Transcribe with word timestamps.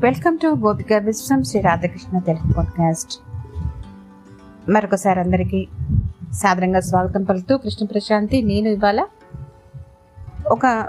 Welcome 0.00 0.38
to 0.42 0.46
Gopika 0.46 0.92
Vishwam 0.92 1.42
Sri 1.42 1.60
Radhakrishna 1.60 2.18
Telugu 2.18 2.52
podcast 2.52 3.20
మరొకసారి 4.70 5.20
అందరికీ 5.20 5.68
సాదరంగా 6.32 6.80
స్వాగతం 6.80 7.22
పలుకుతూ 7.22 7.58
కృష్ణ 7.58 7.86
ప్రశాంతి. 7.86 8.42
నేను 8.42 8.68
ఇవాళ 8.68 9.06
ఒక 10.46 10.88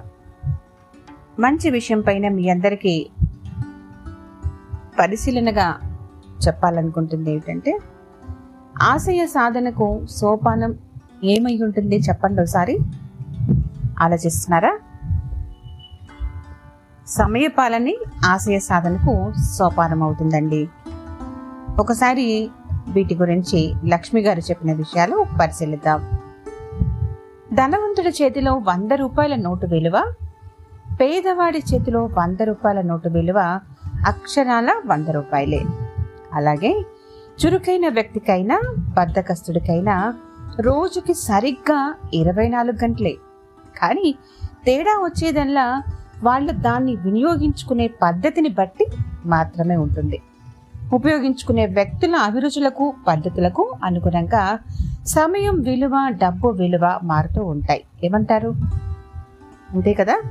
మంచి 1.39 1.69
విషయం 1.69 2.01
పైన 2.01 2.27
మీ 2.27 2.49
అందరికీ 2.49 3.09
పరిశీలనగా 4.99 5.79
చెప్పాలనుకుంటుంది 6.47 7.31
ఏమిటంటే 7.31 7.79
ఆశయ 8.81 9.25
సాధనకు 9.25 10.05
సోపానం 10.09 10.77
ఏమై 11.23 11.57
ఉంటుంది 11.57 11.95
చెప్పండి 11.95 12.41
ఒకసారి. 12.41 12.79
ఆలోచిస్తున్నారా? 13.99 14.79
సమయపాలని 17.07 17.97
ఆశయ 18.25 18.59
సాధనకు 18.59 19.33
సోపానం 19.55 20.03
అవుతుందండి 20.03 20.69
ఒకసారి 21.79 22.49
వీటి 22.87 23.15
గురించి 23.15 23.73
లక్ష్మి 23.85 24.21
గారు 24.21 24.39
చెప్పిన 24.39 24.73
విషయాలు 24.73 25.25
పరిశీలిద్దాం. 25.41 25.99
ధనవంతుడి 27.53 28.09
చేతిలో 28.09 28.53
వంద 28.53 28.91
రూపాయల 28.91 29.35
నోటు 29.35 29.65
విలువ 29.65 30.13
పేదవాడి 31.01 31.63
చేతిలో 31.73 32.05
వంద 32.05 32.39
రూపాయల 32.43 32.81
నోటు 32.81 33.09
విలువ 33.09 33.59
అక్షరాల 34.07 34.81
వంద 34.85 35.07
రూపాయలే. 35.07 35.61
అలాగే 36.33 36.83
చురుకైన 37.45 37.87
వ్యక్తికైనా 37.89 38.61
బద్దకస్తుడికైనా 38.77 40.13
రోజుకి 40.59 41.13
సరిగ్గా 41.13 41.95
ఇరవై 42.13 42.47
నాలుగు 42.47 42.83
గంటలే. 42.83 43.15
కానీ 43.81 44.15
తేడా 44.65 44.91
వచ్చేదల్లా 44.91 45.81
వాళ్ళు 46.23 46.51
దాన్ని 46.51 46.95
వినియోగించుకునే 46.95 47.87
పద్ధతిని 47.87 48.49
బట్టి 48.49 48.85
మాత్రమే 49.25 49.75
ఉంటుంది. 49.75 50.21
ఉపయోగించుకునే 50.93 51.65
వ్యక్తుల 51.65 52.15
అభిరుచులకు 52.15 52.93
పద్ధతులకు 53.07 53.73
అనుగుణంగా 53.83 54.59
సమయం 55.05 55.61
విలువ 55.61 56.07
డబ్బు 56.09 56.47
విలువ 56.47 56.99
మారుతూ 57.03 57.45
ఉంటాయి. 57.45 57.83
ఏమంటారు? 58.03 58.53
అంతే 59.69 59.93
కదా? 59.93 60.21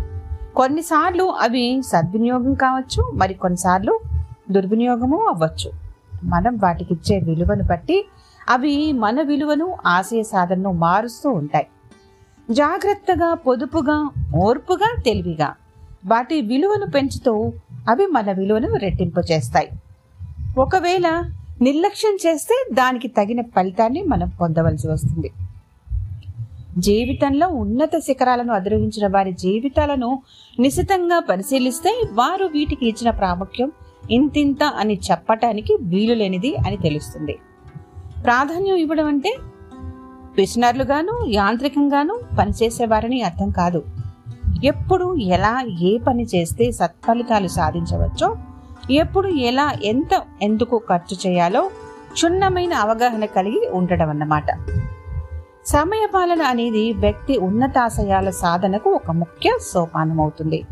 కొన్నిసార్లు 0.57 1.25
అవి 1.25 1.83
సద్వినియోగం 1.87 2.55
కావచ్చు 2.55 3.13
మరి 3.15 3.35
కొన్నిసార్లు 3.35 4.01
దుర్వినియోగము 4.51 5.29
అవ్వచ్చు. 5.29 5.71
మనం 6.25 6.59
వాటికి 6.63 6.95
ఇచ్చే 6.95 7.19
విలువను 7.19 7.65
బట్టి 7.65 8.07
అవి 8.49 8.93
మన 8.93 9.23
విలువను 9.23 9.77
ఆశయ 9.87 10.23
సాధనను 10.23 10.73
మారుస్తూ 10.73 11.31
ఉంటాయి. 11.31 11.67
జాగ్రత్తగా 12.51 13.35
పొదుపుగా 13.35 14.11
ఓర్పుగా 14.37 14.97
తెలివిగా 15.05 15.55
వాటి 16.07 16.41
విలువను 16.41 16.87
పెంచుతూ 16.91 17.53
అవి 17.89 18.07
మన 18.07 18.33
విలువను 18.33 18.77
రెట్టింపు 18.77 19.21
చేస్తాయి 19.33 19.69
ఒకవేళ 20.59 21.07
నిర్లక్ష్యం 21.63 22.15
చేస్తే 22.27 22.67
దానికి 22.73 23.09
తగిన 23.09 23.41
ఫలితాన్ని 23.41 24.03
మనం 24.03 24.29
పొందవలసి 24.29 24.89
వస్తుంది. 24.89 25.31
జీవితంలో 26.79 27.49
ఉన్నత 27.49 27.99
శిఖరాలను 27.99 28.53
అధిరోహించిన 28.53 29.07
వారి 29.07 29.33
జీవితాలను 29.33 30.23
నిశితంగా 30.59 31.19
పరిశీలిస్తే 31.19 32.05
వారు 32.13 32.45
వీటికి 32.45 32.89
ఇచ్చిన 32.89 33.11
ప్రాముఖ్యం 33.11 33.73
ఇంతింత 34.11 34.65
అని 34.65 35.01
చెప్పటానికి 35.11 35.77
వీలు 35.83 36.15
లేనిది 36.15 36.57
అని 36.57 36.77
తెలుస్తుంది. 36.77 37.39
ప్రాధాన్యం 38.25 38.77
ఇవ్వడం 38.77 39.07
అంటే 39.07 39.37
పిసినర్లుగాను 40.39 41.27
యాంత్రికంగాను 41.29 42.21
పనిచేసేవారని 42.39 43.23
అర్థం 43.23 43.51
కాదు. 43.51 43.96
ఎప్పుడు 44.65 45.17
ఎలా 45.17 45.65
ఏ 45.81 45.99
పని 45.99 46.23
చేస్తే 46.23 46.73
సత్ఫలితాలు 46.73 47.49
సాధించవచ్చో 47.49 48.37
ఎప్పుడు 48.91 49.29
ఎలా 49.29 49.73
ఎంత 49.83 50.23
ఎందుకు 50.43 50.79
ఖర్చు 50.79 51.17
చేయాలో 51.27 51.71
క్షుణ్ణమైన 52.13 52.75
అవగాహన 52.75 53.25
కలిగి 53.25 53.69
ఉండడం 53.73 54.11
అన్నమాట. 54.11 54.45
సమయపాలన 55.67 56.43
అనేది 56.43 56.93
వ్యక్తి 56.93 57.39
ఉన్నతాశయాల 57.39 58.31
సాధనకు 58.31 58.91
ఒక 58.91 59.11
ముఖ్య 59.11 59.59
సోపానం 59.61 60.21
అవుతుంది 60.21 60.67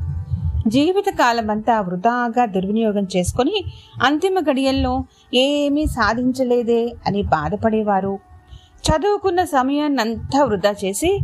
జీవిత 0.66 1.04
కాలమంతా 1.10 1.80
వృధాగా 1.80 2.44
దుర్వినియోగం 2.44 3.06
చేసుకొని 3.16 3.64
అంతిమ 4.02 4.40
గడియల్లో 4.50 5.04
ఏమీ 5.34 5.86
సాధించలేదే 5.86 6.94
అని 7.06 7.22
బాధపడేవారు. 7.22 8.18
చదువుకున్న 8.84 9.44
సమయాన్నంతా 9.44 10.44
వృధా 10.44 10.74
చేసి 10.84 11.18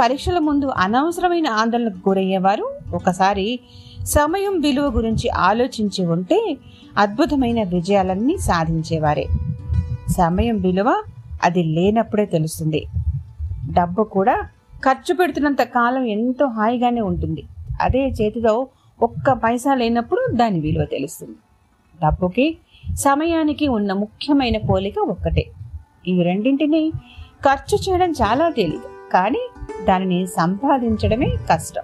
పరీక్షల 0.00 0.38
ముందు 0.38 0.66
అనవసరమైన 0.66 1.46
ఆందోళనకు 1.48 2.08
గురయ్యేవారు. 2.08 2.74
ఒకసారి 2.94 3.60
సమయం 4.04 4.60
విలువ 4.60 4.84
గురించి 4.84 5.30
ఆలోచించి 5.30 6.06
ఉంటే 6.06 6.56
అద్భుతమైన 6.98 7.62
విజయాలన్నీ 7.62 8.38
సాధించేవారే. 8.38 9.26
సమయం 10.08 10.60
విలువ 10.60 11.02
అది 11.44 11.62
లేనప్పుడే 11.62 12.26
తెలుస్తుంది. 12.26 12.86
డబ్బు 13.72 14.04
కూడా 14.04 14.48
ఖర్చు 14.84 15.14
పెడుతున్నంత 15.14 15.62
కాలం 15.62 16.04
ఎంతో 16.04 16.46
హాయిగానే 16.46 17.00
ఉంటుంది. 17.00 17.44
అదే 17.80 18.08
చేతిలో 18.08 18.66
ఒక్క 19.02 19.32
పైసా 19.32 19.74
లేనప్పుడు 19.74 20.32
దాని 20.32 20.60
విలువ 20.60 20.84
తెలుస్తుంది. 20.84 21.36
డబ్బుకి 22.04 22.58
సమయానికి 22.94 23.68
ఉన్న 23.68 23.92
ముఖ్యమైన 23.92 24.58
పోలిక 24.58 24.98
ఒక్కటే. 24.98 25.44
ఈ 26.08 26.22
రెండింటిని 26.22 26.92
ఖర్చు 27.44 27.78
చేయడం 27.78 28.10
చాలా 28.12 28.50
తేలిక. 28.50 29.12
కానీ 29.12 29.48
దానిని 29.88 30.26
సంపాదించడమే 30.26 31.36
కష్టం. 31.52 31.82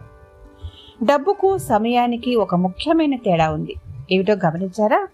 డబ్బుకు 1.04 1.58
సమయానికి 1.58 2.36
ఒక 2.36 2.54
ముఖ్యమైన 2.54 3.16
తేడా 3.16 3.50
ఉంది. 3.50 3.74
ఏమిటో 4.12 4.32
గమనించారా? 4.32 5.08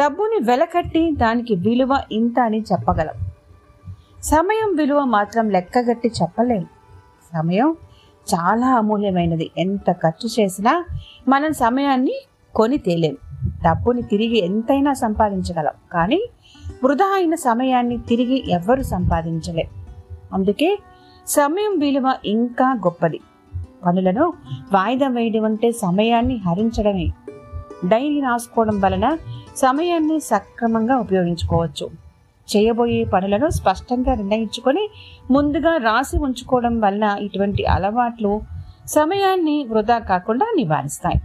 డబ్బుని 0.00 0.44
వెలకట్టి 0.44 1.10
దానికి 1.16 1.54
విలువ 1.54 2.02
ఇంత 2.12 2.40
అని 2.40 2.60
చెప్పగలం. 2.72 3.14
సమయం 4.22 4.76
విలువ 4.76 5.04
మాత్రం 5.04 5.50
లెక్కగట్టి 5.50 6.10
చెప్పలేం. 6.22 6.66
సమయం 7.34 7.76
చాలా 8.34 8.74
అమూల్యమైనది. 8.74 9.50
ఎంత 9.58 9.92
ఖర్చు 9.92 10.42
చేసినా 10.42 10.84
మనం 11.28 11.52
సమయాన్ని 11.52 12.14
కొని 12.54 12.78
తేలేం. 12.78 13.16
డబ్బుని 13.44 14.02
తిరిగి 14.02 14.44
ఎంతైనా 14.44 14.92
సంపాదించగలం. 14.92 15.72
కానీ 15.92 16.26
వృధా 16.84 17.14
అయిన 17.14 17.34
సమయాన్ని 17.34 17.98
తిరిగి 17.98 18.50
ఎవ్వరు 18.50 18.82
సంపాదించలేం. 18.82 19.84
అందుకే 20.32 20.78
సమయం 21.26 21.78
విలువ 21.78 22.14
ఇంకా 22.24 22.72
గొప్పది. 22.72 23.20
పనులను 23.86 24.32
వాయిదా 24.72 25.08
వేయడం 25.08 25.44
అంటే 25.44 25.72
సమయాన్ని 25.72 26.36
హరించడమే. 26.36 27.12
డైరీ 27.84 28.20
రాసుకోవడం 28.20 28.80
వలన 28.80 29.18
సమయాన్ని 29.56 30.20
సక్రమంగా 30.20 30.96
ఉపయోగించుకోవచ్చు. 30.96 31.90
చేయబోయే 32.48 33.04
పనులను 33.04 33.50
స్పష్టంగా 33.50 34.14
నిర్ణయించుకొని 34.14 34.88
ముందుగా 35.30 35.76
రాసి 35.76 36.16
ఉంచుకోవడం 36.16 36.80
వలన 36.80 37.16
ఇటువంటి 37.20 37.64
అలవాట్లు 37.64 38.40
సమయాన్ని 38.86 39.64
వృధా 39.64 39.98
కాకుండా 39.98 40.46
నివారిస్తాయి. 40.56 41.20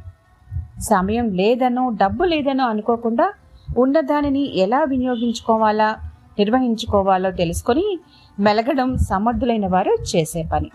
సమయం 0.81 1.29
లేదనో 1.29 1.89
డబ్బు 1.89 2.23
లేదనో 2.23 2.66
అనుకోకుండా 2.66 3.33
ఉన్నదానిని 3.78 4.57
ఎలా 4.57 4.83
వినియోగించుకోవాలా? 4.83 6.11
నిర్వహించుకోవాలో 6.41 7.31
తెలుసుకొని 7.31 8.00
మెలగడం 8.40 8.97
సమర్థులైన 8.97 9.68
వారు 9.68 9.97
చేసే 10.16 10.44
పని. 10.53 10.69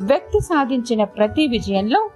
వ్యక్తి 0.00 0.40
సాధించిన 0.40 1.04
ప్రతి 1.04 1.46
విజయంలో 1.46 2.10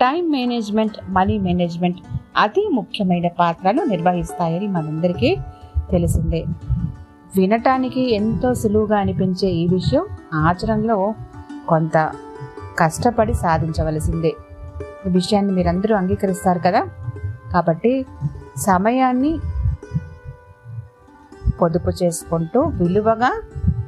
టైం 0.00 0.30
మేనేజ్మెంట్ 0.30 0.98
మనీ 1.08 1.38
మేనేజ్మెంట్ 1.38 1.98
అతి 2.36 2.68
ముఖ్యమైన 2.72 3.28
పాత్రను 3.28 3.84
నిర్వహిస్తాయని 3.84 4.68
మనందరికీ 4.68 5.36
తెలిసిందే. 5.90 6.44
వినటానికి 7.36 8.14
ఎంతో 8.14 8.54
సులువుగా 8.54 8.98
అనిపించే 8.98 9.48
ఈ 9.48 9.68
విషయం 9.68 10.06
ఆచరణలో 10.34 11.14
కొంత 11.68 12.12
కష్టపడి 12.78 13.34
సాధించవలసిందే. 13.34 14.32
ఈ 15.06 15.10
విషయాన్ని 15.10 15.52
మీరందరూ 15.52 15.96
అంగీకరిస్తారు 15.96 16.58
కదా? 16.58 16.88
కాబట్టి 17.52 18.06
సమయాన్ని 18.56 19.38
పొదుపు 21.62 21.90
చేసుకుంటూ 22.02 22.60
విలువగా 22.60 23.42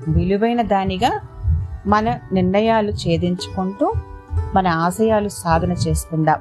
విలువైన 0.09 0.63
దానిగా 0.63 1.21
మన 1.87 2.19
నిర్ణయాలు 2.33 2.91
ఛేదించుకుంటూ 2.91 3.93
మన 4.55 4.69
ఆశయాలు 4.69 5.29
సాధన 5.29 5.73
చేసుకుందాం. 5.73 6.41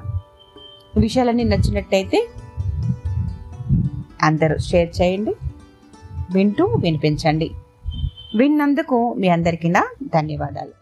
విషయాలన్నీ 0.96 1.44
నచ్చినట్టయితే 1.44 2.28
అందరూ 4.22 4.58
షేర్ 4.58 5.02
చేయండి 5.02 5.36
వింటూ 6.34 6.64
వినిపించండి. 6.64 7.50
విన్నందుకు 8.36 9.14
మీ 9.14 9.28
అందరికీ 9.28 9.68
నా 9.68 9.88
ధన్యవాదాలు. 10.14 10.81